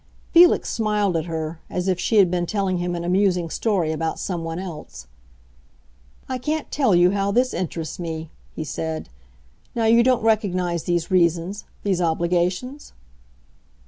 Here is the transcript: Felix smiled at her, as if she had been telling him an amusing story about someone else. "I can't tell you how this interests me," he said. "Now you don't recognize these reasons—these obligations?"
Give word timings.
Felix 0.31 0.67
smiled 0.67 1.15
at 1.15 1.25
her, 1.25 1.59
as 1.69 1.87
if 1.87 1.99
she 1.99 2.15
had 2.15 2.31
been 2.31 2.47
telling 2.47 2.79
him 2.79 2.95
an 2.95 3.03
amusing 3.03 3.51
story 3.51 3.91
about 3.91 4.17
someone 4.17 4.57
else. 4.57 5.05
"I 6.27 6.39
can't 6.39 6.71
tell 6.71 6.95
you 6.95 7.11
how 7.11 7.29
this 7.31 7.53
interests 7.53 7.99
me," 7.99 8.31
he 8.55 8.63
said. 8.63 9.09
"Now 9.75 9.85
you 9.85 10.01
don't 10.01 10.23
recognize 10.23 10.85
these 10.85 11.11
reasons—these 11.11 12.01
obligations?" 12.01 12.93